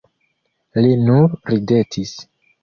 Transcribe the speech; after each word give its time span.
Li 0.85 0.95
nur 1.09 1.37
ridetis. 1.53 2.17